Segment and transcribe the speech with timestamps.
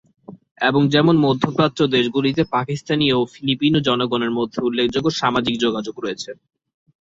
[0.61, 6.29] এবং যেমন মধ্যপ্রাচ্য দেশগুলিতে পাকিস্তানি ও ফিলিপিনো জনগণের মধ্যে উল্লেখযোগ্য সামাজিক যোগাযোগ রয়েছে।